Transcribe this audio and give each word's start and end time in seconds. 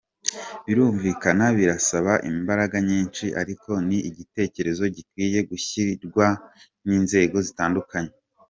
Birumvikana 0.65 1.45
birasaba 1.57 2.13
imbaraga 2.31 2.77
nyinshi 2.89 3.25
ariko 3.41 3.71
ni 3.87 3.97
igitekerezo 4.09 4.83
gikwiye 4.95 5.39
gushyigikirwa 5.49 6.25
n’inzego 6.85 7.37
zitandukanye. 7.47 8.11